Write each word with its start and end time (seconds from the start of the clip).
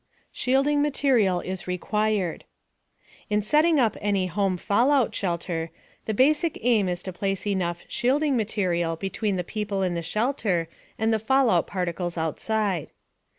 SHIELDING 0.31 0.81
MATERIAL 0.81 1.41
IS 1.41 1.67
REQUIRED 1.67 2.45
In 3.29 3.43
setting 3.43 3.79
up 3.79 3.95
any 4.01 4.25
home 4.25 4.57
fallout 4.57 5.13
shelter, 5.13 5.69
the 6.05 6.13
basic 6.15 6.57
aim 6.63 6.89
is 6.89 7.03
to 7.03 7.13
place 7.13 7.45
enough 7.45 7.83
"shielding 7.87 8.35
material" 8.35 8.95
between 8.95 9.35
the 9.35 9.43
people 9.43 9.83
in 9.83 9.93
the 9.93 10.01
shelter 10.01 10.67
and 10.97 11.13
the 11.13 11.19
fallout 11.19 11.67
particles 11.67 12.17
outside. 12.17 12.89